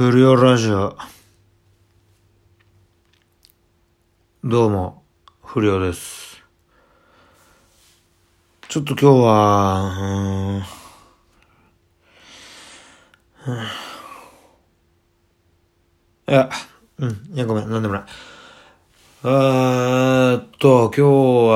[0.00, 0.96] 不良ラジオ。
[4.42, 5.02] どうも、
[5.42, 6.42] 不良です。
[8.66, 10.62] ちょっと今日は、
[13.46, 13.56] うん
[16.32, 16.48] いや、
[16.96, 18.04] うん、いや、ごめん、なんでもない。
[19.24, 21.02] えーっと、今日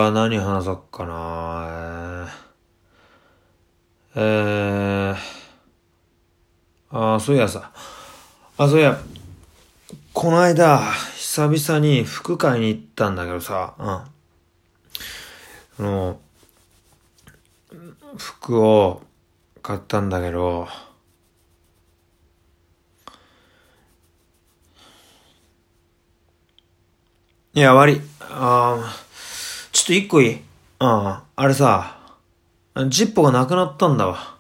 [0.05, 2.29] は何話そうかな。
[4.17, 5.17] えー、
[6.91, 7.73] あー、そういやさ。
[8.57, 9.01] あ、そういや、
[10.13, 10.79] この間、
[11.17, 13.87] 久々に服買いに行ったんだけどさ、うん。
[13.89, 14.07] あ
[15.79, 16.21] の、
[18.17, 19.03] 服を
[19.61, 20.69] 買ったんだけど、
[27.55, 28.01] いや、悪い。
[28.21, 29.05] あー
[29.73, 30.41] ちょっと一個いい？
[30.79, 31.99] ああ、あれさ、
[32.89, 34.37] ジッポがなくなったんだわ。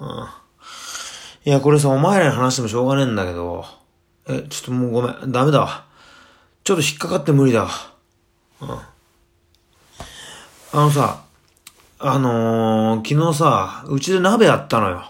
[0.00, 0.45] うん。
[1.46, 3.64] いや、これさ、お前らに話してもしょうがねえんだけど、
[4.28, 5.86] え、ちょっともうごめん、ダメだわ。
[6.64, 7.70] ちょっと引っかかって無理だわ。
[8.62, 8.68] うん。
[8.68, 8.80] あ
[10.72, 11.22] のさ、
[12.00, 15.04] あのー、昨日さ、うちで鍋やったのよ。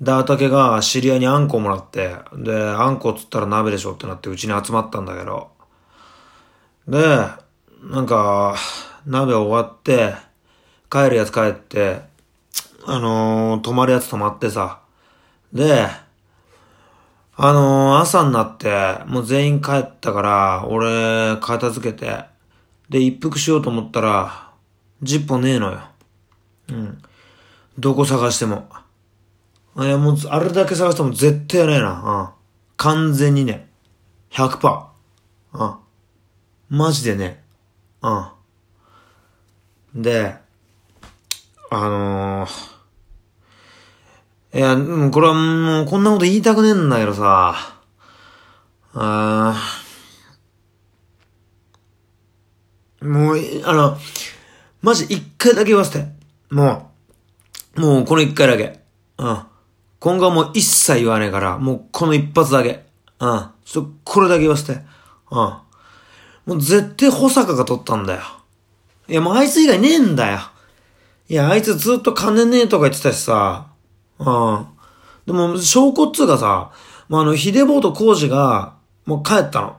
[0.00, 5.50] ダータケが知り合いにあんこもらって、で、あんこつったら鍋でしょってなってうちに集まったんだけど。
[6.86, 7.00] で、
[7.82, 8.54] なんか、
[9.06, 10.14] 鍋終わって、
[10.88, 12.00] 帰るやつ帰って、
[12.86, 14.78] あのー、泊まるやつ泊まってさ。
[15.52, 15.88] で、
[17.36, 22.24] あのー、朝になって、もう全員帰ったから、俺、片付けて、
[22.90, 24.50] で、一服しようと思ったら、
[25.02, 25.80] ジッポねえのよ。
[26.68, 27.02] うん。
[27.78, 28.68] どこ探しても。
[29.78, 32.34] いや、もう、あれだけ探しても絶対ねえな。
[32.34, 32.40] うん。
[32.76, 33.68] 完全にね。
[34.32, 34.86] 100%。
[35.54, 35.74] うん。
[36.68, 37.42] マジでね。
[38.02, 40.02] うん。
[40.02, 40.34] で、
[41.70, 42.79] あのー、
[44.52, 47.54] いや、うこれはもうこんなこと言いたくねえんだけどさ、
[48.94, 49.56] あ
[53.00, 53.96] もう、あの、
[54.82, 56.06] マジ一回だけ言わせて。
[56.50, 56.90] も
[57.76, 58.80] う、もうこの一回だけ。
[59.18, 59.42] うん。
[60.00, 62.84] 今後はもう一切言わねえから、もうこの一発だけ。
[63.20, 63.50] うん。
[63.64, 64.80] ちょっとこれだけ言わせて。
[65.30, 65.38] うん。
[65.38, 65.62] も
[66.56, 68.20] う絶対保坂が取ったんだよ。
[69.08, 70.40] いやもうあいつ以外ねえんだよ。
[71.28, 73.69] いや、あいつずっと金ねえとか言ってたしさ。
[74.20, 74.66] うん。
[75.26, 76.70] でも、証拠っつうかさ、
[77.08, 78.74] もうあの、ヒデボーとコウジが、
[79.06, 79.76] もう帰ったの。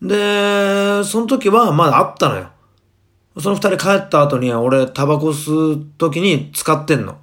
[0.00, 0.08] うん。
[0.08, 2.48] で、その時はまだあったのよ。
[3.40, 7.18] その二人帰った後に、俺、タバコ吸う時に使ってんの。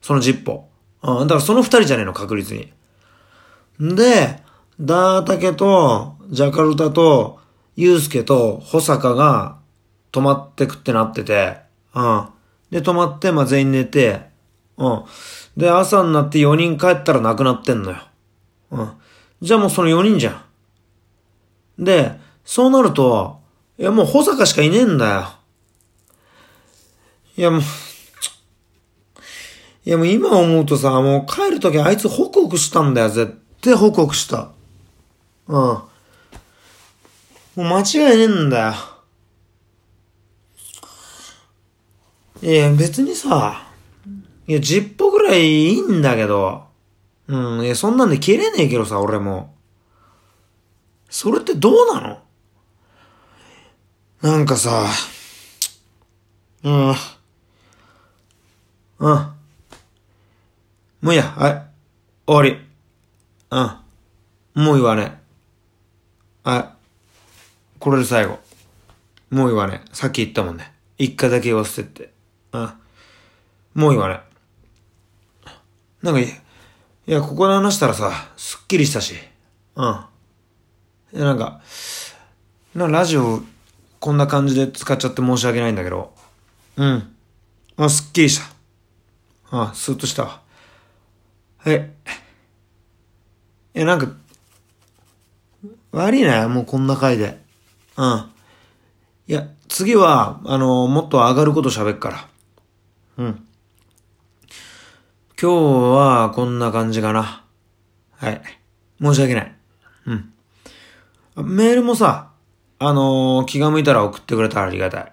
[0.00, 0.68] そのジッポ。
[1.02, 1.26] うん。
[1.26, 2.72] だからその二人じゃねえの、確実に。
[3.96, 4.42] で、
[4.80, 7.38] ダータケと、ジャカルタと、
[7.76, 9.58] ユウスケと、ホサカが、
[10.12, 11.58] 泊まってくってなってて、
[11.94, 12.28] うん。
[12.70, 14.29] で、泊まって、まあ、全員寝て、
[14.80, 15.04] うん。
[15.56, 17.98] で、朝になって4人帰ったら亡くなってんのよ。
[18.70, 18.90] うん。
[19.42, 20.42] じゃあもうその4人じゃ
[21.78, 21.84] ん。
[21.84, 23.38] で、そうなると、
[23.78, 25.28] いやもう保坂しかいねえんだよ。
[27.36, 27.60] いやもう、
[29.84, 33.08] いやもう今思うとさ、もう帰るときあいつホクホクしたんだよ。
[33.10, 34.50] 絶対ホクホクした。
[35.46, 35.56] うん。
[35.56, 35.84] も
[37.56, 38.74] う間違いねえんだよ。
[42.42, 43.69] いや、別にさ、
[44.50, 46.64] いや、ジッポぐらいいいんだけど、
[47.28, 49.54] うん、いや、そんなんで切れねえけどさ、俺も。
[51.08, 52.18] それってどうなの？
[54.22, 54.88] なんかさ、
[56.64, 56.94] うん、うん。
[58.98, 59.34] も
[61.04, 61.62] ういいや、はい。
[62.26, 62.60] 終わり。
[63.50, 63.60] う
[64.60, 64.64] ん。
[64.64, 65.20] もう言わね
[66.44, 66.50] え。
[66.50, 66.64] はい。
[67.78, 68.40] これで最後。
[69.30, 69.88] もう言わねえ。
[69.92, 70.72] さっき言ったもんね。
[70.98, 72.12] 一回だけ言わせてって。
[72.52, 72.72] うん。
[73.74, 74.29] もう言わねえ。
[76.02, 76.28] なんかいい、
[77.06, 79.14] や、ここで話したらさ、すっきりしたし。
[79.76, 80.04] うん。
[81.12, 81.60] いや、なんか、
[82.74, 83.42] なラジオ、
[83.98, 86.14] こんな感じで使っちゃって申し訳ないんだけど。
[86.76, 87.16] うん。
[87.76, 88.46] あ、すっきりした。
[89.50, 90.40] あ、スーッとしたわ。
[91.58, 91.90] はい。
[93.80, 94.08] や、なんか、
[95.92, 97.40] 悪いな、もうこんな回で。
[97.96, 98.30] うん。
[99.26, 102.28] いや、次は、あの、もっと上がること喋っから。
[103.18, 103.46] うん。
[105.40, 105.56] 今日
[105.96, 107.46] はこんな感じかな。
[108.10, 108.42] はい。
[109.00, 109.56] 申し訳ない。
[110.04, 111.56] うん。
[111.56, 112.32] メールもさ、
[112.78, 115.12] あのー気が向いたら送ってくれたらありがたい。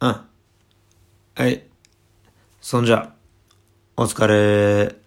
[0.00, 0.16] うん。
[1.34, 1.64] はい。
[2.62, 3.12] そんじゃ、
[3.98, 5.01] お疲れ